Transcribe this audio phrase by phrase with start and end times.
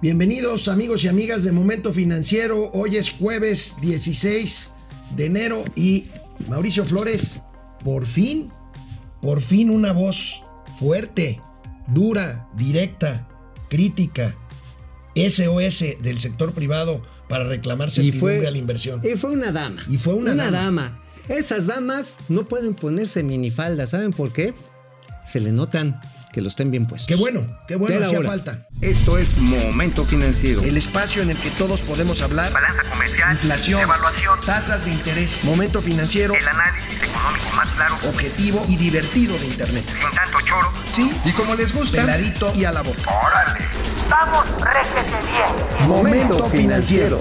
[0.00, 2.70] Bienvenidos amigos y amigas de Momento Financiero.
[2.72, 4.68] Hoy es jueves 16
[5.16, 6.06] de enero y
[6.48, 7.40] Mauricio Flores,
[7.82, 8.52] por fin,
[9.20, 10.40] por fin una voz
[10.78, 11.40] fuerte,
[11.88, 13.26] dura, directa,
[13.68, 14.36] crítica,
[15.16, 19.00] SOS del sector privado para reclamar certidumbre a la inversión.
[19.02, 19.82] Y fue una dama.
[19.88, 21.02] Y fue una, una dama.
[21.28, 24.54] Esas damas no pueden ponerse minifalda, ¿saben por qué?
[25.24, 26.00] Se le notan
[26.38, 27.08] que los estén bien puestos.
[27.08, 28.68] Qué bueno, qué bueno, hacía falta.
[28.80, 30.62] Esto es Momento Financiero.
[30.62, 32.52] El espacio en el que todos podemos hablar.
[32.52, 33.32] Balanza comercial.
[33.32, 33.80] Inflación.
[33.80, 34.40] Evaluación.
[34.46, 35.42] Tasas de interés.
[35.42, 36.34] Momento Financiero.
[36.34, 37.96] El análisis económico más claro.
[38.08, 39.84] Objetivo y divertido de Internet.
[39.88, 40.72] Sin tanto choro.
[40.92, 41.10] Sí.
[41.24, 42.02] Y como les gusta.
[42.02, 43.00] Peladito y a la boca.
[43.02, 43.64] ¡Órale!
[44.08, 45.88] ¡Vamos, réjete bien!
[45.88, 47.20] Momento Financiero.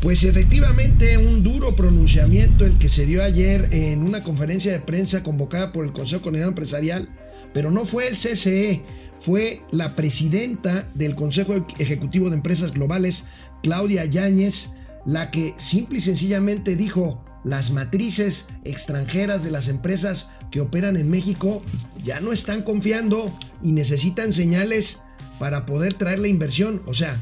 [0.00, 5.22] Pues efectivamente un duro pronunciamiento el que se dio ayer en una conferencia de prensa
[5.22, 7.08] convocada por el Consejo Coordinador Empresarial,
[7.54, 8.82] pero no fue el CCE,
[9.20, 13.24] fue la presidenta del Consejo Ejecutivo de Empresas Globales,
[13.62, 14.72] Claudia Yáñez,
[15.06, 21.10] la que simple y sencillamente dijo, las matrices extranjeras de las empresas que operan en
[21.10, 21.62] México
[22.02, 25.00] ya no están confiando y necesitan señales
[25.38, 26.82] para poder traer la inversión.
[26.86, 27.18] O sea,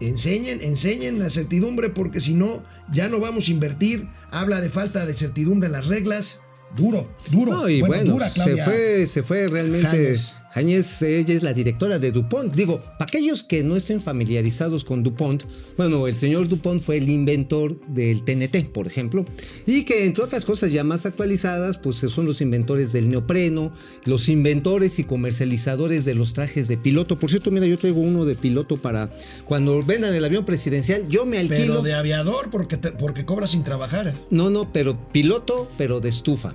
[0.00, 4.08] enseñen, enseñen la certidumbre porque si no, ya no vamos a invertir.
[4.30, 6.40] Habla de falta de certidumbre en las reglas.
[6.76, 7.52] Duro, duro.
[7.52, 10.16] No, y bueno, se, fue, se fue realmente
[10.54, 12.52] Jañez, ella es la directora de DuPont.
[12.52, 15.44] Digo, para aquellos que no estén familiarizados con DuPont,
[15.78, 19.24] bueno, el señor DuPont fue el inventor del TNT, por ejemplo,
[19.66, 23.72] y que entre otras cosas ya más actualizadas, pues son los inventores del neopreno,
[24.04, 27.18] los inventores y comercializadores de los trajes de piloto.
[27.18, 29.10] Por cierto, mira, yo traigo uno de piloto para
[29.46, 31.74] cuando vendan el avión presidencial, yo me alquilo.
[31.74, 34.14] Pero de aviador, porque, porque cobra sin trabajar.
[34.30, 36.52] No, no, pero piloto, pero de estufa.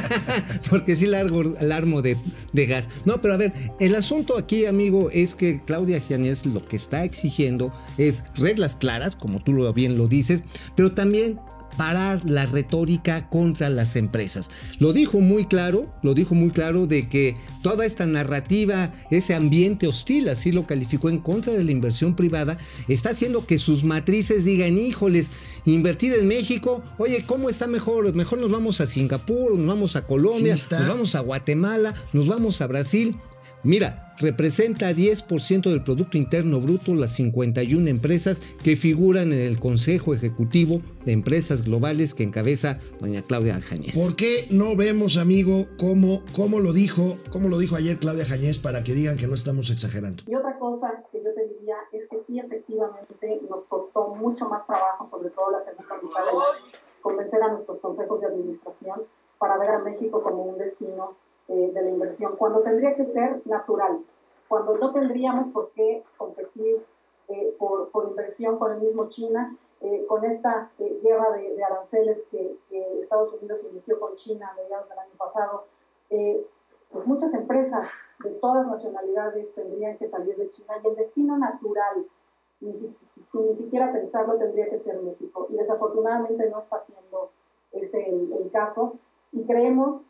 [0.70, 2.16] porque sí largo, el armo de,
[2.52, 2.88] de gas.
[3.04, 6.76] No, no, pero a ver, el asunto aquí, amigo, es que Claudia Gianés lo que
[6.76, 10.44] está exigiendo es reglas claras, como tú bien lo dices,
[10.76, 11.38] pero también
[11.76, 14.50] parar la retórica contra las empresas.
[14.78, 19.86] Lo dijo muy claro, lo dijo muy claro de que toda esta narrativa, ese ambiente
[19.86, 22.58] hostil, así lo calificó en contra de la inversión privada,
[22.88, 25.28] está haciendo que sus matrices digan, híjoles,
[25.64, 28.12] invertir en México, oye, ¿cómo está mejor?
[28.14, 32.60] Mejor nos vamos a Singapur, nos vamos a Colombia, nos vamos a Guatemala, nos vamos
[32.60, 33.16] a Brasil.
[33.64, 40.14] Mira, representa 10% del Producto Interno Bruto las 51 empresas que figuran en el Consejo
[40.14, 43.96] Ejecutivo de Empresas Globales que encabeza doña Claudia Jañez.
[43.96, 48.58] ¿Por qué no vemos, amigo, cómo, cómo, lo dijo, cómo lo dijo ayer Claudia Jañez
[48.58, 50.22] para que digan que no estamos exagerando?
[50.26, 54.66] Y otra cosa que yo te diría es que sí, efectivamente, nos costó mucho más
[54.66, 55.98] trabajo, sobre todo las empresas
[57.00, 59.02] convencer a nuestros consejos de administración
[59.38, 61.16] para ver a México como un destino
[61.48, 64.00] eh, de la inversión, cuando tendría que ser natural,
[64.48, 66.84] cuando no tendríamos por qué competir
[67.28, 72.56] eh, por, por, inversión con el mismo China, eh, con esta guerra de, aranceles que,
[73.00, 75.64] Estados Unidos inició con China a mediados del año pasado,
[76.08, 77.88] pues muchas empresas
[78.22, 82.06] de todas nacionalidades tendrían que salir de China y el destino natural,
[82.60, 82.96] ni sin
[83.34, 85.46] ni siquiera pensarlo, tendría que ser México.
[85.50, 87.30] Y desafortunadamente no está siendo
[87.72, 88.94] ese el, el caso.
[89.32, 90.06] Y creemos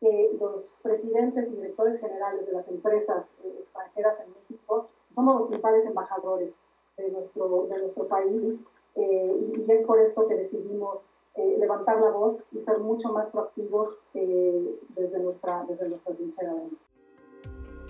[0.00, 5.48] que los presidentes y directores generales de las empresas eh, extranjeras en México somos los
[5.48, 6.52] principales embajadores
[6.96, 8.60] de nuestro, de nuestro país
[8.96, 13.28] eh, y, es por esto que decidimos eh, levantar la voz y ser mucho más
[13.30, 16.54] proactivos desde nuestra, desde nuestra trinchera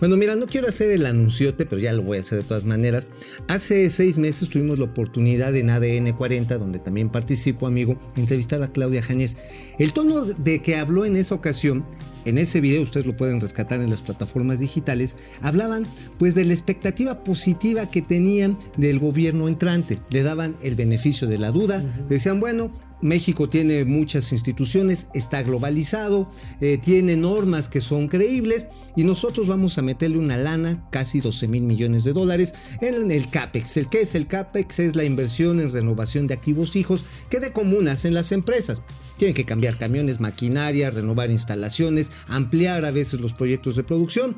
[0.00, 2.64] bueno, mira, no quiero hacer el anunciote, pero ya lo voy a hacer de todas
[2.64, 3.06] maneras.
[3.48, 8.68] Hace seis meses tuvimos la oportunidad en ADN 40, donde también participo, amigo, entrevistar a
[8.68, 9.36] Claudia Jañez.
[9.78, 11.84] El tono de que habló en esa ocasión
[12.26, 15.86] en ese video ustedes lo pueden rescatar en las plataformas digitales, hablaban
[16.18, 20.00] pues de la expectativa positiva que tenían del gobierno entrante.
[20.10, 26.30] Le daban el beneficio de la duda, decían, bueno, México tiene muchas instituciones, está globalizado,
[26.60, 31.48] eh, tiene normas que son creíbles y nosotros vamos a meterle una lana, casi 12
[31.48, 33.76] mil millones de dólares, en el CAPEX.
[33.76, 34.78] ¿El qué es el CAPEX?
[34.78, 38.82] Es la inversión en renovación de activos fijos que de común hacen las empresas.
[39.18, 44.36] Tienen que cambiar camiones, maquinaria, renovar instalaciones, ampliar a veces los proyectos de producción.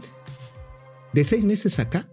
[1.13, 2.07] De seis meses acá,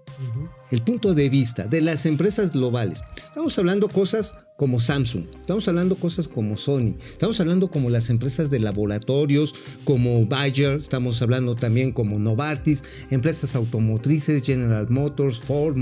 [0.76, 3.02] el punto de vista de las empresas globales.
[3.16, 8.50] Estamos hablando cosas como Samsung, estamos hablando cosas como Sony, estamos hablando como las empresas
[8.50, 9.56] de laboratorios,
[9.86, 15.78] como Bayer, estamos hablando también como Novartis, empresas automotrices, General Motors, Ford,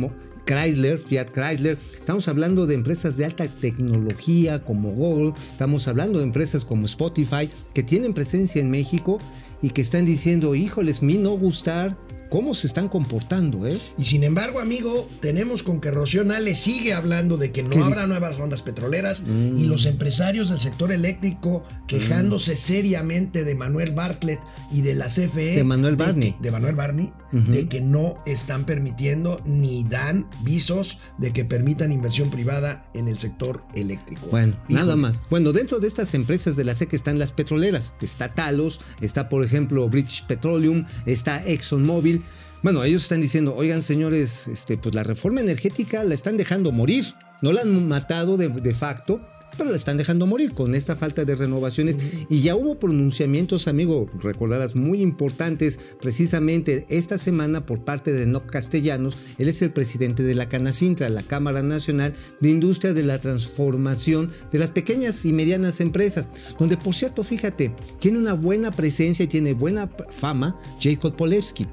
[0.46, 6.26] Chrysler, Fiat Chrysler, estamos hablando de empresas de alta tecnología como Google, estamos hablando de
[6.26, 9.18] empresas como Spotify que tienen presencia en México
[9.64, 11.98] y que están diciendo, híjoles, mi no gustar
[12.34, 13.80] cómo se están comportando, ¿eh?
[13.96, 17.78] Y sin embargo, amigo, tenemos con que Rocío Nale sigue hablando de que no ¿Qué
[17.78, 19.56] di- habrá nuevas rondas petroleras Mm.
[19.56, 24.40] y los empresarios del sector eléctrico quejándose seriamente de Manuel Bartlett
[24.72, 25.58] y de la CFE.
[25.58, 26.36] De Manuel Barney.
[26.42, 32.30] de Manuel Barney, De que no están permitiendo ni dan visos de que permitan inversión
[32.30, 34.28] privada en el sector eléctrico.
[34.30, 34.80] Bueno, Híjole.
[34.80, 35.20] nada más.
[35.32, 37.96] Bueno, dentro de estas empresas de la SEC están las petroleras.
[38.02, 42.24] Está Talos, está por ejemplo British Petroleum, está ExxonMobil.
[42.62, 47.06] Bueno, ellos están diciendo, oigan señores, este, pues la reforma energética la están dejando morir.
[47.42, 49.20] No la han matado de, de facto,
[49.58, 51.98] pero la están dejando morir con esta falta de renovaciones.
[52.30, 58.50] Y ya hubo pronunciamientos, amigo, recordarás, muy importantes precisamente esta semana por parte de Noc
[58.50, 59.18] Castellanos.
[59.38, 64.32] Él es el presidente de la Canacintra, la Cámara Nacional de Industria de la Transformación
[64.52, 66.28] de las Pequeñas y Medianas Empresas,
[66.60, 71.68] donde por cierto, fíjate, tiene una buena presencia y tiene buena fama Jacob Polewski.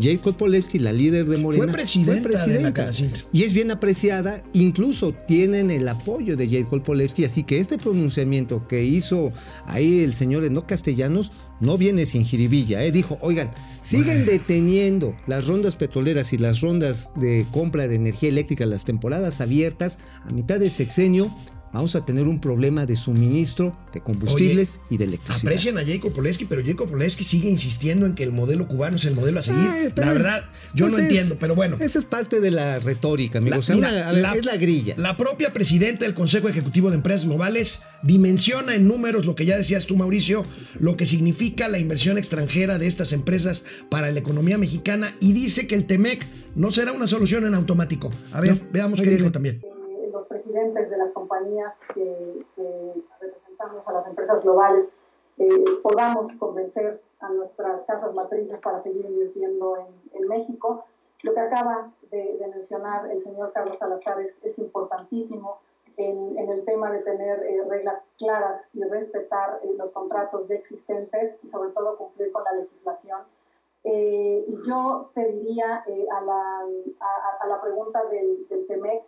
[0.00, 3.22] Jacob Polewski, la líder de Morena, Fue presidenta de la Canacintra.
[3.32, 8.66] y es bien apreciada, incluso tienen el apoyo de Jacob Polewski, así que este pronunciamiento
[8.66, 9.32] que hizo
[9.66, 12.92] ahí el señor Eno Castellanos no viene sin jiribilla, ¿eh?
[12.92, 13.50] dijo, oigan,
[13.80, 19.40] siguen deteniendo las rondas petroleras y las rondas de compra de energía eléctrica, las temporadas
[19.40, 21.34] abiertas a mitad de sexenio,
[21.72, 25.46] vamos a tener un problema de suministro de combustibles y de electricidad.
[25.52, 29.04] Aprecian a Jacob Polewski, pero Jacob Polewski sigue insistiendo en que el modelo cubano es
[29.04, 29.92] el modelo a seguir.
[29.94, 30.44] Pero la verdad,
[30.74, 31.76] yo pues no es- entiendo, pero bueno.
[31.80, 33.54] Esa es parte de la retórica, amigo.
[33.56, 34.94] La- o sea, mira, una- la- es la grilla.
[34.96, 39.56] La propia presidenta del Consejo Ejecutivo de Empresas Globales dimensiona en números lo que ya
[39.56, 40.44] decías tú, Mauricio,
[40.80, 45.66] lo que significa la inversión extranjera de estas empresas para la economía mexicana y dice
[45.66, 48.10] que el TEMEC no será una solución en automático.
[48.32, 49.60] A ver, No, veamos qué dijo también.
[50.48, 54.88] Presidentes de las compañías que, que representamos a las empresas globales
[55.38, 60.84] eh, podamos convencer a nuestras casas matrices para seguir invirtiendo en, en México.
[61.22, 65.58] Lo que acaba de, de mencionar el señor Carlos Salazar es, es importantísimo
[65.96, 70.54] en, en el tema de tener eh, reglas claras y respetar eh, los contratos ya
[70.54, 73.20] existentes y sobre todo cumplir con la legislación.
[73.84, 76.60] Eh, yo te diría eh, a, la,
[77.00, 79.02] a, a la pregunta del, del TEMEC,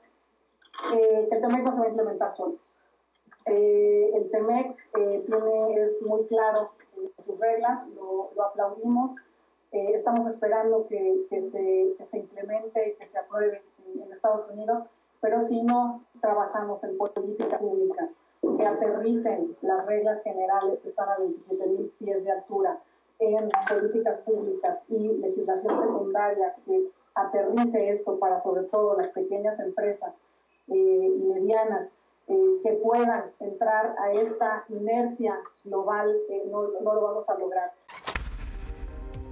[0.94, 2.56] eh, el TEMEC no se va a implementar solo.
[3.46, 5.24] Eh, el TEMEC eh,
[5.76, 9.12] es muy claro en sus reglas, lo, lo aplaudimos,
[9.72, 14.12] eh, estamos esperando que, que, se, que se implemente y que se apruebe en, en
[14.12, 14.84] Estados Unidos,
[15.20, 18.10] pero si no trabajamos en políticas públicas
[18.56, 22.80] que aterricen las reglas generales que están a 27 mil pies de altura
[23.18, 30.18] en políticas públicas y legislación secundaria que aterrice esto para sobre todo las pequeñas empresas
[30.70, 31.88] eh, medianas
[32.28, 35.34] eh, que puedan entrar a esta inercia
[35.64, 37.72] global, eh, no, no lo vamos a lograr.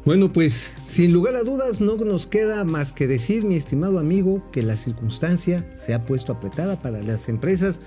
[0.04, 4.42] Bueno, pues sin lugar a dudas no nos queda más que decir, mi estimado amigo,
[4.52, 7.80] que la circunstancia se ha puesto apretada para las empresas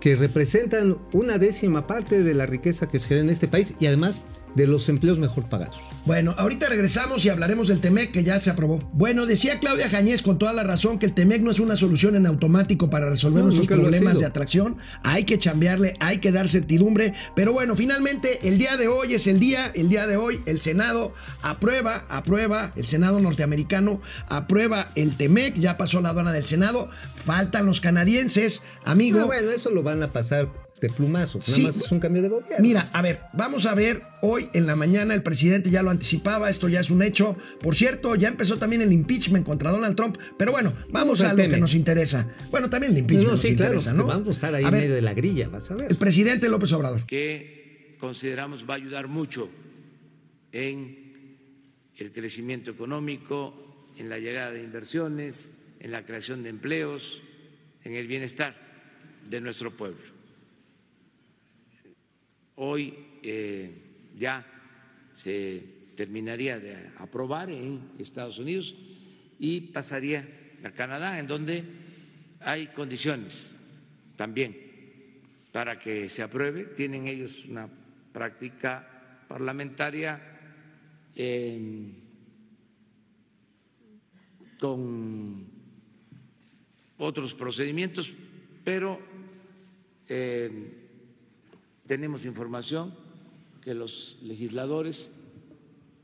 [0.00, 3.86] que representan una décima parte de la riqueza que se genera en este país y
[3.86, 4.22] además
[4.54, 5.78] de los empleos mejor pagados.
[6.04, 8.78] Bueno, ahorita regresamos y hablaremos del TEMEC que ya se aprobó.
[8.92, 12.16] Bueno, decía Claudia Jañez con toda la razón que el TEMEC no es una solución
[12.16, 14.76] en automático para resolver No, nuestros problemas de atracción.
[15.02, 17.14] Hay que chambearle, hay que dar certidumbre.
[17.34, 20.60] Pero bueno, finalmente el día de hoy es el día, el día de hoy el
[20.60, 21.12] Senado
[21.42, 27.66] aprueba, aprueba, el Senado norteamericano aprueba el TEMEC, ya pasó la aduana del Senado, faltan
[27.66, 29.20] los canadienses, amigo.
[29.20, 30.48] Ah, bueno, eso lo van a pasar
[30.80, 31.38] de plumazo.
[31.38, 31.62] Nada Sí.
[31.62, 32.56] más es un cambio de gobierno.
[32.60, 36.48] Mira, a ver, vamos a ver, hoy en la mañana el presidente ya lo anticipaba,
[36.50, 37.36] esto ya es un hecho.
[37.60, 41.32] Por cierto, ya empezó también el impeachment contra Donald Trump, pero bueno, vamos, Vamos a
[41.32, 42.28] lo que nos interesa.
[42.50, 43.74] Bueno, también el impeachment no, nos sí, claro.
[43.74, 44.06] interesa, ¿no?
[44.06, 45.90] Vamos a estar ahí A en ver, medio de la grilla, vas a ver.
[45.90, 47.04] el presidente López Obrador.
[47.06, 49.48] que consideramos va a ayudar mucho
[50.52, 51.36] en
[51.96, 57.20] el crecimiento económico, en la llegada de inversiones, en la creación de empleos,
[57.84, 58.56] en el bienestar
[59.28, 59.98] de nuestro pueblo.
[62.60, 63.70] Hoy eh,
[64.16, 64.44] ya
[65.14, 65.62] se
[65.94, 68.74] terminaría de aprobar en Estados Unidos
[69.38, 70.26] y pasaría
[70.64, 71.62] a Canadá, en donde
[72.40, 73.54] hay condiciones
[74.16, 74.58] también
[75.52, 76.64] para que se apruebe.
[76.64, 77.68] Tienen ellos una
[78.12, 80.20] práctica parlamentaria
[81.14, 81.92] eh,
[84.58, 85.46] con
[86.98, 88.12] otros procedimientos,
[88.64, 88.98] pero
[90.08, 90.87] eh,
[91.88, 92.94] tenemos información
[93.62, 95.10] que los legisladores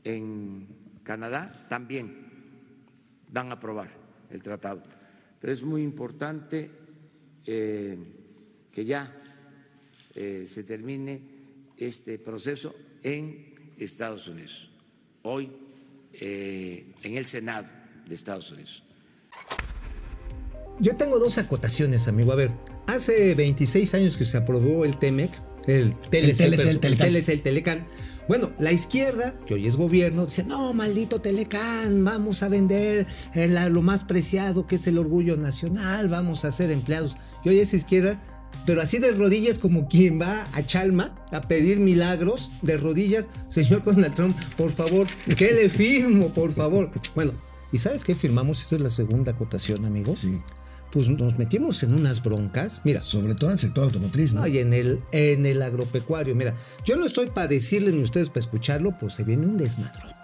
[0.03, 0.67] en
[1.03, 2.25] Canadá también
[3.31, 3.91] van a aprobar
[4.29, 4.83] el tratado.
[5.39, 6.71] Pero es muy importante
[7.45, 7.97] eh,
[8.71, 9.15] que ya
[10.15, 11.21] eh, se termine
[11.77, 14.69] este proceso en Estados Unidos.
[15.21, 15.51] Hoy
[16.13, 17.67] eh, en el Senado
[18.07, 18.81] de Estados Unidos.
[20.79, 22.31] Yo tengo dos acotaciones, amigo.
[22.31, 22.51] A ver,
[22.87, 25.31] hace 26 años que se aprobó el TEMEC,
[25.67, 27.07] el perdón, el Telecán.
[27.13, 27.83] TLC, el Telecán.
[28.27, 33.05] Bueno, la izquierda, que hoy es gobierno, dice, no, maldito Telecán, vamos a vender
[33.35, 37.15] eh, la- lo más preciado que es el orgullo nacional, vamos a ser empleados.
[37.43, 38.19] Y hoy es izquierda,
[38.65, 43.83] pero así de rodillas como quien va a Chalma a pedir milagros, de rodillas, señor
[43.83, 45.05] Donald Trump, por favor,
[45.37, 46.89] que le firmo, por favor.
[47.13, 47.33] Bueno,
[47.71, 48.59] ¿y sabes qué firmamos?
[48.59, 50.39] Esta es la segunda acotación, amigos Sí.
[50.95, 52.79] Pues nos metimos en unas broncas.
[52.85, 54.39] Mira, Sobre todo en el sector automotriz, ¿no?
[54.41, 58.29] no, y en el, en el agropecuario, mira, yo no estoy para decirles ni ustedes
[58.29, 60.15] para escucharlo, pues se viene un desmadrote.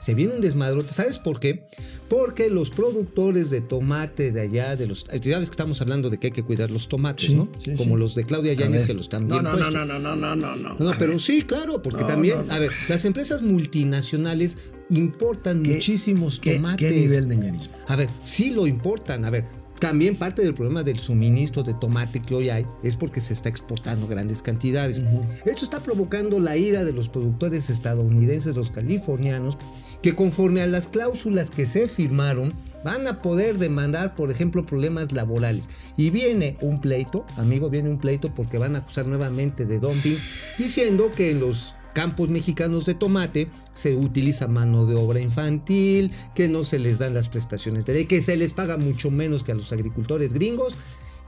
[0.00, 0.92] Se viene un desmadrote.
[0.92, 1.66] ¿Sabes por qué?
[2.08, 5.04] Porque los productores de tomate de allá, de los.
[5.22, 7.48] Ya ves que estamos hablando de que hay que cuidar los tomates, Sí, ¿no?
[7.62, 8.00] sí, Como sí.
[8.00, 9.74] los de Claudia Yáñez que los están no, bien no, no, puestos.
[9.74, 10.90] no, no, no, no, no, no.
[10.98, 11.20] Pero ver.
[11.20, 12.52] sí, claro, porque No, también, no, no.
[12.54, 14.58] a ver, las empresas multinacionales
[14.90, 16.88] importan ¿Qué- muchísimos ¿Qué, tomates.
[16.88, 17.74] qué nivel de ñerismo?
[17.88, 19.24] A ver, sí lo importan.
[19.24, 19.44] A ver,
[19.78, 23.48] también parte del problema del suministro de tomate que hoy hay es porque se está
[23.48, 25.00] exportando grandes cantidades.
[25.44, 29.58] Esto está provocando la ira de los productores estadounidenses, los californianos,
[30.02, 32.52] que conforme a las cláusulas que se firmaron,
[32.84, 35.68] van a poder demandar, por ejemplo, problemas laborales.
[35.96, 40.18] Y viene un pleito, amigo, viene un pleito porque van a acusar nuevamente de dumping,
[40.58, 46.48] diciendo que en los campos mexicanos de tomate se utiliza mano de obra infantil, que
[46.48, 49.52] no se les dan las prestaciones de ley, que se les paga mucho menos que
[49.52, 50.74] a los agricultores gringos.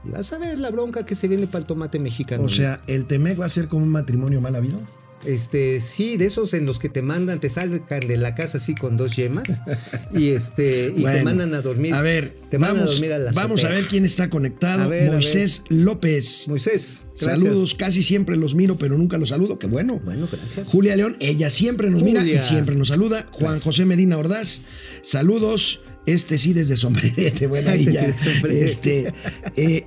[0.03, 2.43] Y vas a ver la bronca que se viene para el tomate mexicano.
[2.43, 4.79] O sea, ¿el Temec va a ser como un matrimonio mal habido?
[5.25, 8.73] Este, sí, de esos en los que te mandan, te salgan de la casa así
[8.73, 9.61] con dos yemas
[10.13, 11.93] y este y te Bueno, mandan a dormir.
[11.93, 14.89] A ver, te mandan vamos, a dormir a la vamos a ver quién está conectado.
[14.89, 16.47] Ver, Moisés López.
[16.47, 17.39] Moisés, gracias.
[17.39, 19.59] Saludos, casi siempre los miro, pero nunca los saludo.
[19.59, 20.01] Qué bueno.
[20.03, 20.67] Bueno, gracias.
[20.67, 23.27] Julia León, ella siempre nos mira y siempre nos saluda.
[23.31, 24.61] Juan José Medina Ordaz,
[25.03, 25.81] saludos.
[26.07, 28.07] Este sí desde sombrerete, buena Este sí ya.
[28.07, 28.65] de sombrerete.
[28.65, 29.13] Este,
[29.55, 29.85] eh,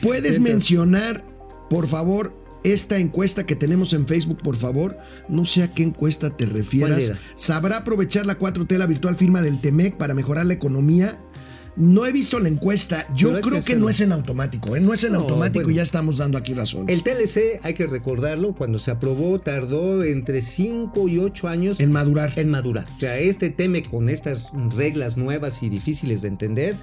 [0.00, 1.24] ¿Puedes mencionar,
[1.68, 2.32] por favor,
[2.64, 4.98] esta encuesta que tenemos en Facebook, por favor?
[5.28, 7.04] No sé a qué encuesta te ¿Cuál refieras.
[7.10, 7.18] era?
[7.36, 11.16] ¿Sabrá aprovechar la 4T, la virtual firma del TEMEC, para mejorar la economía?
[11.76, 13.06] No he visto la encuesta.
[13.14, 14.74] Yo Pero creo que no es en automático.
[14.76, 14.80] ¿eh?
[14.80, 15.72] No es en No, automático bueno.
[15.72, 16.86] y ya estamos dando aquí razón.
[16.88, 21.92] El TLC, hay que recordarlo, cuando se aprobó tardó entre 5 y 8 años En
[21.92, 22.32] madurar.
[22.36, 22.86] en madurar.
[22.96, 26.76] O sea, este teme con estas reglas nuevas y difíciles de entender.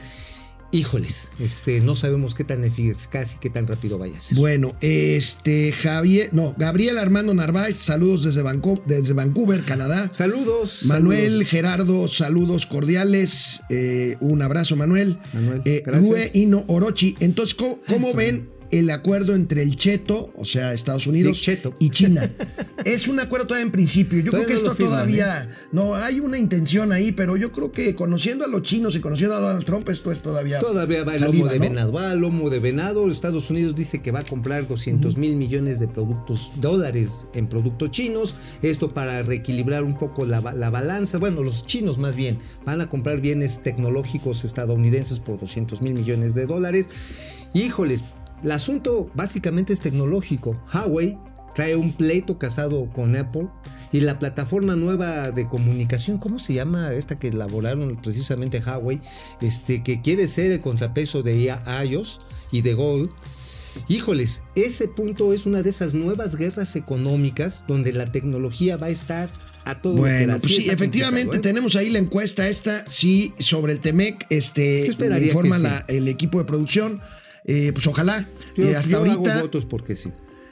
[0.74, 4.38] Híjoles, este, no sabemos qué tan eficaz y qué tan rápido vaya a ser.
[4.38, 10.10] Bueno, este Javier, no, Gabriel Armando Narváez, saludos desde, Vanco- desde Vancouver, Canadá.
[10.12, 10.80] Saludos.
[10.86, 11.48] Manuel saludos.
[11.50, 13.62] Gerardo, saludos cordiales.
[13.70, 15.20] eh, un abrazo, Manuel.
[15.34, 16.10] Manuel, Eh, gracias.
[16.10, 17.16] Rue Ino Orochi.
[17.20, 18.50] Entonces, ¿cómo, ven
[18.80, 21.76] el acuerdo entre el Cheto, o sea, Estados Unidos, Cheto.
[21.80, 22.28] y China?
[22.86, 24.20] es un acuerdo todavía en principio.
[24.20, 25.50] Yo Todavía creo que no esto firman, todavía.
[25.72, 29.36] No, hay una intención ahí, pero yo creo que conociendo a los chinos y conociendo
[29.36, 30.60] a Donald Trump, esto es todavía.
[30.60, 31.70] Todavía va el saliva, lomo de ¿no?
[31.70, 31.92] venado.
[31.92, 33.12] Va el lomo de venado.
[33.12, 37.92] Estados Unidos dice que va a comprar 200 mil millones de productos, dólares en productos
[37.92, 38.34] chinos.
[38.64, 41.20] Esto para reequilibrar un poco la, la balanza.
[41.20, 46.34] Bueno, los chinos más bien van a comprar bienes tecnológicos estadounidenses por 200 mil millones
[46.34, 46.90] de dólares.
[47.54, 48.04] Híjoles,
[48.44, 50.62] el asunto básicamente es tecnológico.
[50.74, 51.18] Huawei
[51.56, 53.48] trae un pleito casado con Apple
[53.92, 59.02] y la plataforma nueva de comunicación, ¿cómo se llama esta que elaboraron precisamente Huawei?
[59.42, 62.20] Este que quiere ser el contrapeso de iOS
[62.52, 63.10] y de Gold.
[63.88, 68.92] Híjoles, ese punto es una de esas nuevas guerras económicas donde la tecnología va a
[68.92, 69.30] estar
[69.66, 71.40] a todo Bueno, pues sí, efectivamente ¿eh?
[71.40, 74.86] tenemos ahí la encuesta esta, sí, sobre el Temec, este,
[75.22, 75.64] informa que sí.
[75.64, 77.00] la- el equipo de producción,
[77.46, 80.12] eh, pues ojalá, Yo, eh, hasta yo hago ahorita, votos porque sí.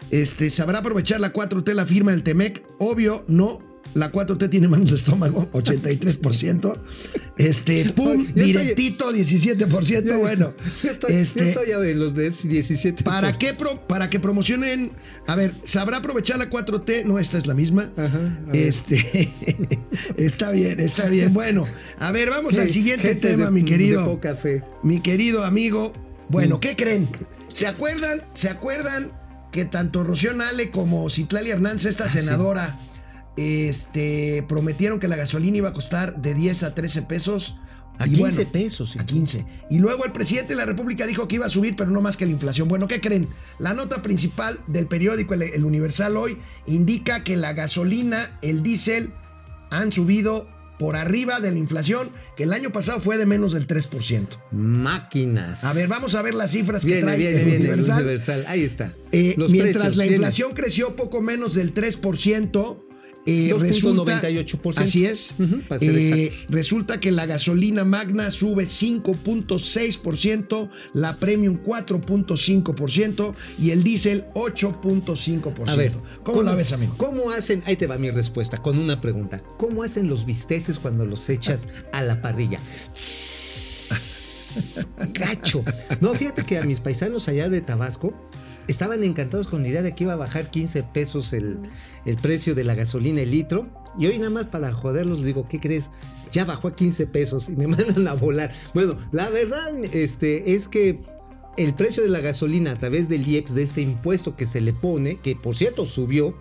[0.09, 3.59] este, sabrá aprovechar la 4T la firma del Temec, obvio, no,
[3.93, 6.75] la 4T tiene manos de estómago, 83%,
[7.37, 12.29] este, pum, Yo estoy- directito, 17%, bueno, Yo estoy, yo este, estoy en los de
[12.29, 13.03] 17.
[13.03, 14.91] ¿Para qué pro- para que promocionen?
[15.27, 17.03] A ver, ¿sabrá aprovechar la 4T?
[17.05, 17.91] No, esta es la misma.
[17.97, 19.29] Ajá, este
[20.17, 21.33] está bien, está bien.
[21.33, 21.65] Bueno,
[21.99, 24.01] a ver, vamos al siguiente tema, de- mi querido.
[24.01, 24.63] De poca fe.
[24.83, 25.91] Mi querido amigo.
[26.31, 26.59] Bueno, Mm.
[26.61, 27.09] ¿qué creen?
[27.47, 28.21] ¿Se acuerdan?
[28.33, 29.11] ¿Se acuerdan
[29.51, 32.19] que tanto Rocío Nale como Citlali Hernández, esta Ah, sí.
[32.19, 32.77] senadora,
[33.37, 37.55] este, prometieron que la gasolina iba a costar de 10 a 13 pesos?
[37.99, 38.99] A Y 15 pesos, sí.
[38.99, 39.45] A 15.
[39.69, 42.17] Y luego el presidente de la República dijo que iba a subir, pero no más
[42.17, 42.67] que la inflación.
[42.67, 43.27] Bueno, ¿qué creen?
[43.59, 49.13] La nota principal del periódico El, El Universal hoy indica que la gasolina, el diésel,
[49.69, 50.47] han subido
[50.81, 54.25] por arriba de la inflación, que el año pasado fue de menos del 3%.
[54.49, 55.63] Máquinas.
[55.63, 57.97] A ver, vamos a ver las cifras que viene, trae viene, el viene, el Universal.
[57.97, 58.45] Universal.
[58.47, 58.95] Ahí está.
[59.11, 62.79] Eh, mientras precios, la inflación creció poco menos del 3%,
[63.25, 64.79] eh, resulta, 2.98%.
[64.79, 65.35] así es.
[65.37, 73.71] Ujú, para ser Eh, resulta que la gasolina magna sube 5.6%, la premium 4.5% y
[73.71, 75.69] el diésel 8.5%.
[75.69, 76.95] A ver, ¿cómo, la ves, amigo?
[76.97, 77.61] ¿Cómo hacen?
[77.65, 79.43] Ahí te va mi respuesta con una pregunta.
[79.57, 82.59] ¿Cómo hacen los bisteces cuando los echas a la parrilla?
[85.13, 85.63] Gacho.
[85.99, 88.13] No, fíjate que a mis paisanos allá de Tabasco
[88.71, 91.59] estaban encantados con la idea de que iba a bajar 15 pesos el,
[92.05, 93.67] el precio de la gasolina el litro.
[93.99, 95.89] Y hoy nada más para joderlos les digo, ¿qué crees?
[96.31, 98.51] Ya bajó a 15 pesos y me mandan a volar.
[98.73, 101.01] Bueno, la verdad este, es que
[101.57, 104.73] el precio de la gasolina a través del IEPS, de este impuesto que se le
[104.73, 106.35] pone, que por cierto subió,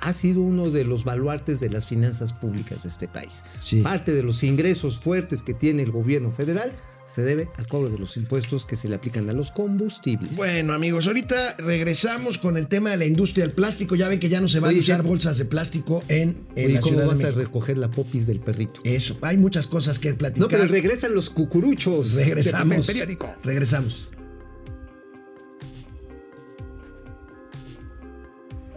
[0.00, 3.44] ha sido uno de los baluartes de las finanzas públicas de este país.
[3.60, 3.80] Sí.
[3.82, 6.72] Parte de los ingresos fuertes que tiene el gobierno federal
[7.04, 10.36] se debe al cobro de los impuestos que se le aplican a los combustibles.
[10.36, 13.94] Bueno, amigos, ahorita regresamos con el tema de la industria del plástico.
[13.94, 16.74] Ya ven que ya no se van a usar bolsas de plástico en, en Oye,
[16.74, 18.80] la ¿cómo Ciudad vas de a recoger la popis del perrito?
[18.84, 20.40] Eso, hay muchas cosas que platicar.
[20.40, 22.14] No, pero regresan los cucuruchos.
[22.14, 22.86] Regresamos.
[22.86, 23.34] periódico.
[23.42, 24.08] Regresamos.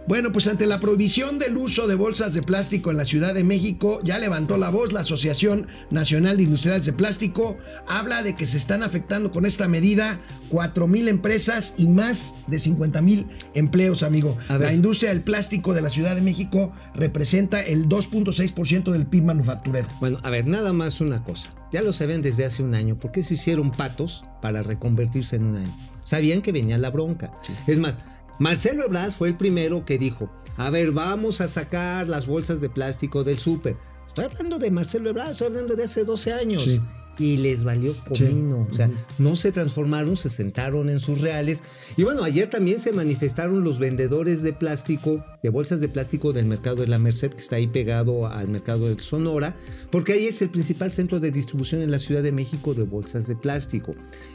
[0.08, 3.42] Bueno, pues ante la prohibición del uso de bolsas de plástico en la Ciudad de
[3.42, 7.58] México, ya levantó la voz la Asociación Nacional de Industriales de Plástico.
[7.88, 10.20] Habla de que se están afectando con esta medida
[10.50, 14.38] 4 mil empresas y más de 50 mil empleos, amigo.
[14.48, 19.88] La industria del plástico de la Ciudad de México representa el 2.6% del PIB manufacturero.
[19.98, 21.50] Bueno, a ver, nada más una cosa.
[21.72, 22.96] Ya lo sabían desde hace un año.
[22.96, 25.76] ¿Por qué se hicieron patos para reconvertirse en un año?
[26.04, 27.32] Sabían que venía la bronca.
[27.66, 27.98] Es más,
[28.38, 32.68] Marcelo Ebrard fue el primero que dijo, a ver, vamos a sacar las bolsas de
[32.68, 33.76] plástico del súper.
[34.04, 36.64] Estoy hablando de Marcelo Ebrard, estoy hablando de hace 12 años.
[36.64, 36.80] Sí.
[37.18, 38.66] Y les valió comino.
[38.70, 41.62] O sea, no se transformaron, se sentaron en sus reales.
[41.96, 46.46] Y bueno, ayer también se manifestaron los vendedores de plástico, de bolsas de plástico del
[46.46, 49.56] mercado de la Merced, que está ahí pegado al mercado de Sonora,
[49.90, 53.26] porque ahí es el principal centro de distribución en la Ciudad de México de bolsas
[53.26, 53.92] de plástico.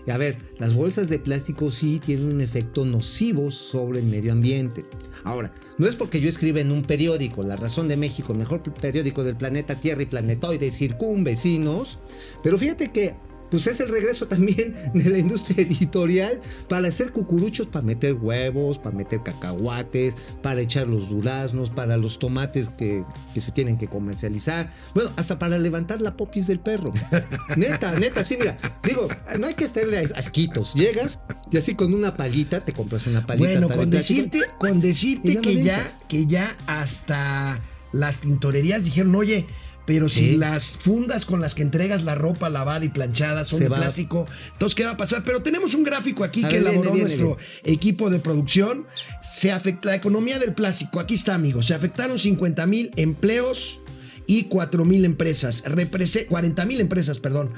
[0.07, 4.31] Y a ver, las bolsas de plástico sí tienen un efecto nocivo sobre el medio
[4.31, 4.85] ambiente.
[5.23, 8.61] Ahora, no es porque yo escriba en un periódico, La Razón de México, el mejor
[8.61, 11.99] periódico del planeta Tierra y planetoides circunvecinos,
[12.43, 17.67] pero fíjate que pues es el regreso también de la industria editorial para hacer cucuruchos,
[17.67, 23.03] para meter huevos, para meter cacahuates, para echar los duraznos, para los tomates que,
[23.33, 24.71] que se tienen que comercializar.
[24.95, 26.93] Bueno, hasta para levantar la popis del perro.
[27.57, 28.57] Neta, neta, sí, mira.
[28.83, 30.73] Digo, no hay que estarle asquitos.
[30.73, 31.19] Llegas
[31.51, 33.49] y así con una palita, te compras una palita.
[33.49, 37.59] Bueno, hasta con decirte, con decirte ya que lo ya, que ya hasta
[37.91, 39.45] las tintorerías dijeron, oye,
[39.85, 43.63] pero si las fundas con las que entregas la ropa lavada y planchada son Se
[43.65, 43.77] de va.
[43.77, 45.23] plástico, entonces ¿qué va a pasar?
[45.25, 48.85] Pero tenemos un gráfico aquí A que ver, elaboró viene, nuestro equipo de producción.
[49.23, 50.99] Se afecta la economía del plástico.
[50.99, 51.65] Aquí está, amigos.
[51.67, 53.79] Se afectaron 50 mil empleos
[54.27, 55.63] y 4 mil empresas.
[55.65, 57.51] Represe 40 mil empresas, perdón.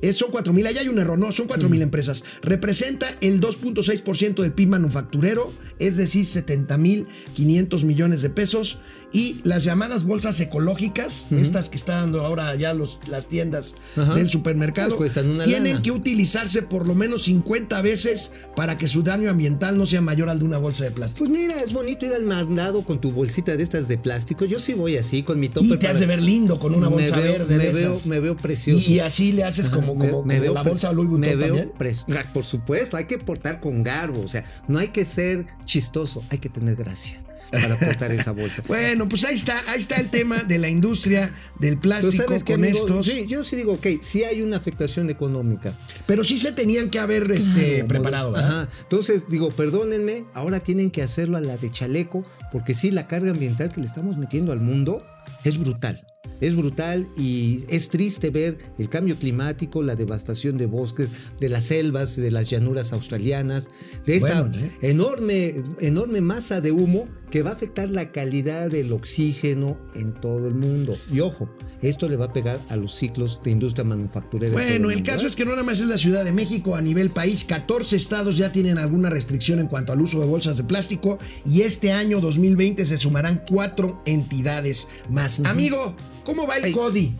[0.00, 2.22] Eh, son 4 mil, allá hay un error, no, son 4 mil empresas.
[2.42, 8.78] Representa el 2.6% del PIB manufacturero, es decir, 70 mil 500 millones de pesos.
[9.10, 13.74] Y las llamadas bolsas ecológicas, estas que están dando ahora ya los, las tiendas
[14.14, 15.82] del supermercado, tienen lana.
[15.82, 20.28] que utilizarse por lo menos 50 veces para que su daño ambiental no sea mayor
[20.28, 21.26] al de una bolsa de plástico.
[21.26, 24.44] Pues mira, es bonito ir al mandado con tu bolsita de estas de plástico.
[24.44, 25.66] Yo sí voy así con mi tope.
[25.66, 27.92] Y te has de ver lindo con una Me bolsa veo- verde me de veo-
[27.94, 28.06] esas.
[28.06, 28.90] me veo precioso.
[28.90, 31.36] Y, así le haces como, Me- como, me como veo la bolsa Louis Vuitton me
[31.46, 31.72] veo
[32.10, 34.20] Ah, Por supuesto, hay que portar con garbo.
[34.20, 38.62] O sea, no hay que ser chistoso, hay que tener gracia para portar esa bolsa.
[38.68, 42.54] Bueno, pues ahí está, ahí está el tema de la industria del plástico ¿sabes qué,
[42.54, 43.04] con estos.
[43.04, 45.74] Sí, yo sí digo, ok, sí hay una afectación económica.
[46.06, 48.36] Pero sí se tenían que haber este, Claro, preparado.
[48.36, 48.68] Ajá.
[48.82, 53.30] Entonces, digo, perdónenme, ahora tienen que hacerlo a la de chaleco, porque sí, la carga
[53.30, 55.04] ambiental que le estamos metiendo al mundo
[55.44, 56.04] es brutal.
[56.40, 61.08] Es brutal y es triste ver el cambio climático, la devastación de bosques,
[61.40, 63.70] de las selvas, de las llanuras australianas,
[64.06, 64.72] de esta Bueno, ¿eh?
[64.82, 70.48] enorme, enorme masa de humo que va a afectar la calidad del oxígeno en todo
[70.48, 70.96] el mundo.
[71.12, 71.50] Y ojo,
[71.82, 74.52] esto le va a pegar a los ciclos de industria manufacturera.
[74.52, 75.28] Bueno, el caso ¿eh?
[75.28, 78.36] es que no nada más es la Ciudad de México, a nivel país, 14 estados
[78.36, 82.20] ya tienen alguna restricción en cuanto al uso de bolsas de plástico y este año
[82.20, 85.17] 2020 se sumarán cuatro entidades más.
[85.44, 87.16] Amigo, ¿cómo va el Ay, CODI?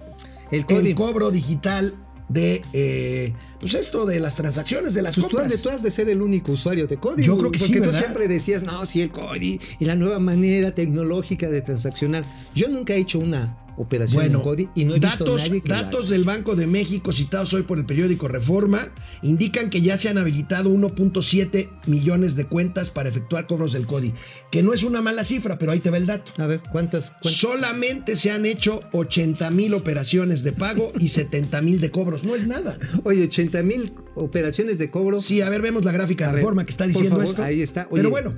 [0.51, 0.89] el CODI.
[0.91, 1.95] El cobro digital
[2.29, 5.51] de, eh, pues esto de las transacciones, de las Pues tú compras.
[5.57, 7.27] de, tú has de ser el único usuario de código.
[7.27, 10.19] Yo creo que sí, Porque tú siempre decías, no, sí, el CODI y la nueva
[10.19, 12.25] manera tecnológica de transaccionar.
[12.55, 15.63] Yo nunca he hecho una operación Bueno, en CODI y no he visto datos, nadie
[15.63, 18.89] que lo datos del Banco de México citados hoy por el periódico Reforma
[19.23, 24.13] indican que ya se han habilitado 1.7 millones de cuentas para efectuar cobros del CODI,
[24.51, 26.33] que no es una mala cifra, pero ahí te va el dato.
[26.39, 27.11] A ver, ¿cuántas?
[27.11, 27.33] cuántas?
[27.33, 32.25] Solamente se han hecho 80 mil operaciones de pago y 70 mil de cobros.
[32.25, 32.79] No es nada.
[33.05, 35.21] Oye, 80 mil operaciones de cobro.
[35.21, 37.43] Sí, a ver, vemos la gráfica de ver, reforma que está diciendo favor, esto.
[37.43, 37.87] ahí está.
[37.91, 38.35] Oye, Pero bueno,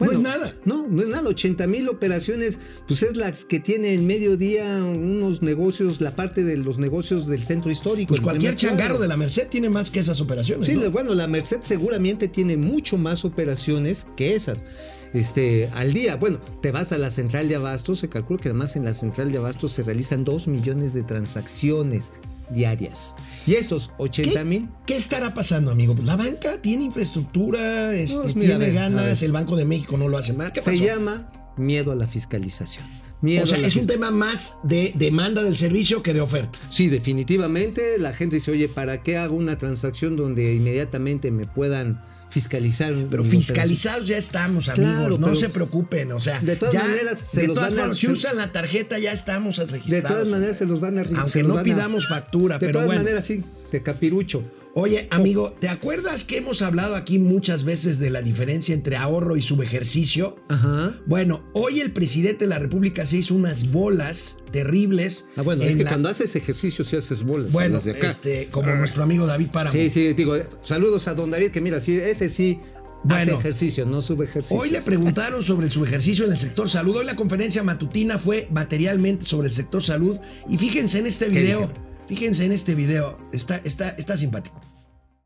[0.00, 0.54] Bueno, no es nada.
[0.64, 1.28] No, no es nada.
[1.28, 2.58] 80 mil operaciones,
[2.88, 7.44] pues es las que tiene en mediodía unos negocios, la parte de los negocios del
[7.44, 8.08] centro histórico.
[8.08, 10.66] Pues cualquier changarro de la Merced tiene más que esas operaciones.
[10.66, 14.64] Sí, bueno, la Merced seguramente tiene mucho más operaciones que esas.
[15.12, 18.76] Este, al día, bueno, te vas a la central de abastos, se calcula que además
[18.76, 22.10] en la central de abastos se realizan 2 millones de transacciones
[22.52, 23.16] diarias.
[23.46, 25.94] Y estos 80 ¿Qué, mil, qué estará pasando, amigo?
[25.94, 29.96] Pues la banca tiene infraestructura, este, Pues mira, tiene ver, ganas, el Banco de México
[29.96, 30.52] no lo hace mal.
[30.52, 30.84] ¿Qué se pasó?
[30.84, 32.86] llama miedo a la fiscalización.
[33.22, 36.58] Miedo O sea, es un tema más de demanda del servicio que de oferta.
[36.70, 37.98] Sí, definitivamente.
[37.98, 42.92] La gente dice, oye, ¿para qué hago una transacción donde inmediatamente me puedan fiscalizar?
[43.10, 44.92] Pero fiscalizados ya estamos, amigos.
[44.94, 46.12] Claro, no se preocupen.
[46.12, 48.52] O sea, De todas ya- maneras, se de los todas van a- si usan la
[48.52, 50.08] tarjeta, ya estamos De registrados.
[50.08, 52.72] todas maneras se los van a Aunque se los no a- pidamos factura, De pero
[52.74, 53.02] todas bueno.
[53.02, 54.44] maneras, sí, de capirucho.
[54.74, 59.36] Oye, amigo, ¿te acuerdas que hemos hablado aquí muchas veces de la diferencia entre ahorro
[59.36, 60.36] y subejercicio?
[60.48, 60.94] Ajá.
[61.06, 65.26] Bueno, hoy el presidente de la República se hizo unas bolas terribles.
[65.36, 67.52] Ah, bueno, es que la- cuando haces ejercicio sí haces bolas.
[67.52, 68.08] Bueno, las de acá.
[68.08, 69.72] este, como nuestro amigo David Páramo.
[69.72, 72.60] Sí, sí, digo, saludos a don David, que mira, sí, ese sí
[73.08, 73.40] hace Bueno.
[73.40, 74.56] ejercicio, no sube ejercicio.
[74.56, 76.94] Hoy le preguntaron sobre el subejercicio en el sector salud.
[76.98, 80.16] Hoy la conferencia matutina fue materialmente sobre el sector salud.
[80.48, 81.72] Y fíjense en este video.
[82.10, 83.16] Fíjense en este video.
[83.32, 84.60] Está, está, está simpático.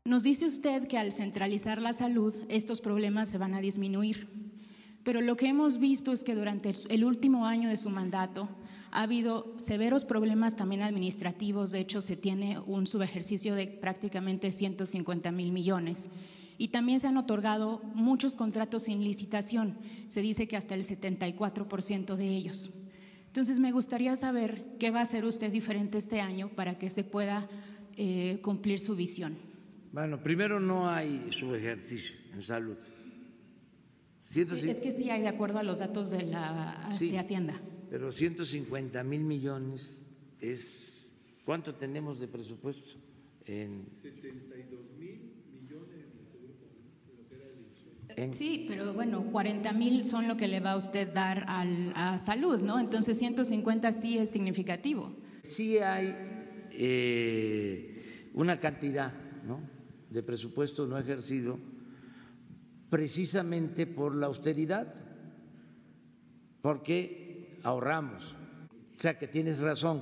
[0.05, 4.29] Nos dice usted que al centralizar la salud estos problemas se van a disminuir,
[5.03, 8.49] pero lo que hemos visto es que durante el último año de su mandato
[8.91, 15.31] ha habido severos problemas también administrativos, de hecho se tiene un subejercicio de prácticamente 150
[15.31, 16.11] mil millones.
[16.59, 19.75] Y también se han otorgado muchos contratos sin licitación,
[20.07, 22.69] se dice que hasta el 74% de ellos.
[23.35, 27.03] Entonces me gustaría saber qué va a hacer usted diferente este año para que se
[27.03, 27.49] pueda
[27.97, 29.35] eh, cumplir su visión.
[29.91, 32.77] Bueno, primero no hay subejercicio en salud.
[34.21, 37.11] Ciento Es que sí hay de acuerdo a los datos de la Sí.
[37.11, 37.59] de Hacienda.
[37.89, 40.01] Pero 150 mil millones
[40.39, 41.11] es.
[41.43, 42.89] ¿Cuánto tenemos de presupuesto?
[43.45, 43.83] En,
[48.17, 51.91] en- Sí, pero bueno, 40 mil son lo que le va a usted dar al-
[51.95, 52.79] a salud, ¿no?
[52.79, 55.13] Entonces 150 sí es significativo.
[55.43, 56.15] sí hay
[56.71, 59.13] eh, una cantidad
[59.45, 59.61] ¿no?
[60.09, 61.57] de presupuesto no ejercido
[62.89, 64.93] precisamente por la austeridad,
[66.61, 68.35] porque ahorramos.
[68.95, 70.01] O sea que tienes razón,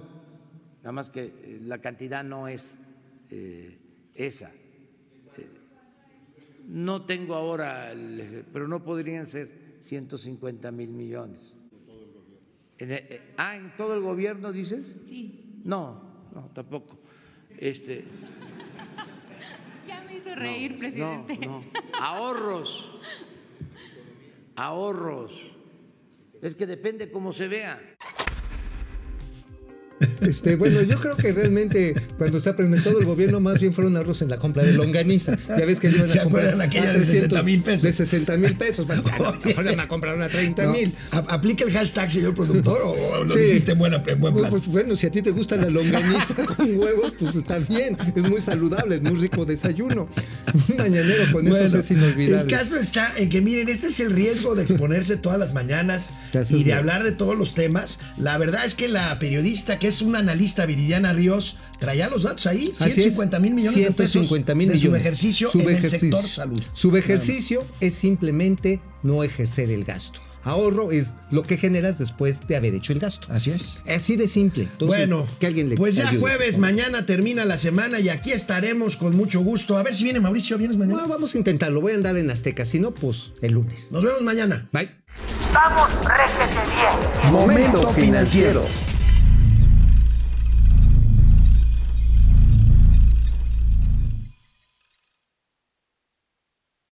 [0.77, 2.79] nada más que eh, la cantidad no es
[3.29, 3.77] eh,
[4.15, 4.51] esa.
[6.73, 9.47] No tengo ahora, el pero no podrían ser
[9.79, 11.55] 150 mil millones.
[12.79, 14.97] En el- eh, ah, en todo el gobierno dices?
[15.03, 15.59] Sí.
[15.63, 16.01] No,
[16.33, 16.97] no, tampoco.
[17.59, 18.05] Este,
[19.87, 21.37] Ya me hizo reír, no, presidente.
[21.45, 21.63] no.
[22.01, 22.89] Ahorros.
[24.55, 25.55] Ahorros.
[26.41, 27.92] Es que depende cómo se vea.
[30.27, 33.95] Este, bueno, yo creo que realmente cuando está presente todo el gobierno, más bien fueron
[33.97, 35.37] ahorros en la compra de longaniza.
[35.47, 37.81] Ya ves que iban ¿Se a comprar aquella a de 60 300 mil pesos?
[37.83, 38.87] De 60 mil pesos.
[38.87, 39.03] Bueno,
[39.55, 40.93] ahora van a comprar una 30 mil.
[41.11, 43.39] No, ¿a- ¿Aplica el hashtag, señor productor, o lo Sí.
[43.39, 44.49] dijiste en, buena, en buen Pues, plan?
[44.51, 47.97] pues, bueno, si a ti te gusta la longaniza con huevos, pues está bien.
[48.15, 50.07] Es muy saludable, es muy rico desayuno.
[50.69, 52.41] Un mañanero con Bueno, eso es inolvidable.
[52.53, 56.11] El caso está en que, miren, este es el riesgo de exponerse todas las mañanas
[56.33, 56.77] y de bien.
[56.77, 57.99] hablar de todos los temas.
[58.17, 62.69] La verdad es que la periodista, que es analista Viridiana Ríos, traía los datos ahí:
[62.71, 62.93] Así es.
[62.95, 64.99] 150 mil millones de pesos 150 mil de millones.
[64.99, 65.99] subejercicio en el Subejercicio.
[66.17, 66.63] sector salud.
[66.73, 70.21] Subejercicio es simplemente no ejercer el gasto.
[70.45, 73.27] Ahorro es lo que generas después de haber hecho el gasto.
[73.31, 73.75] Así es.
[73.87, 74.63] Así de simple.
[74.63, 76.19] Entonces, bueno, que alguien le pues ya ayude.
[76.19, 79.77] jueves, mañana termina la semana y aquí estaremos con mucho gusto.
[79.77, 81.03] A ver si viene Mauricio, ¿vienes mañana?
[81.03, 81.79] No, vamos a intentarlo.
[81.79, 82.65] Voy a andar en Azteca.
[82.65, 83.89] Si no, pues el lunes.
[83.93, 84.67] Nos vemos mañana.
[84.73, 84.91] Bye.
[85.53, 87.31] Vamos, réjete bien.
[87.31, 88.65] Momento financiero.